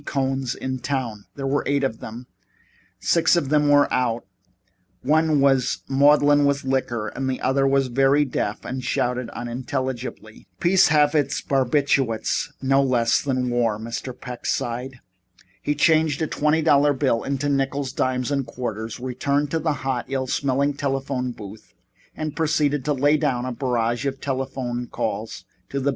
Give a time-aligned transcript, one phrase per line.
[0.03, 1.25] Cohns in town.
[1.35, 2.25] There were eight of them and
[2.99, 4.25] six of them were out,
[5.03, 10.47] one was maudlin with liquor and the other was very deaf and shouted unintelligibly.
[10.59, 14.19] "Peace hath its barbarities no less than war," Mr.
[14.19, 14.99] Peck sighed.
[15.61, 20.05] He changed a twenty dollar bill into nickles, dimes and quarters, returned to the hot,
[20.07, 21.75] ill smelling telephone booth
[22.17, 25.89] and proceeded to lay down a barrage of telephone calls to the B.